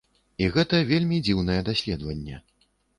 І 0.43 0.47
гэта 0.55 0.79
вельмі 0.93 1.21
дзіўнае 1.29 1.61
даследаванне. 1.71 2.45